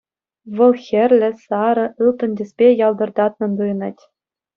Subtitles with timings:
[0.55, 4.01] Вӑл хӗрлӗ, сарӑ, ылтӑн тӗспе ялтӑртатнӑн туйӑнать.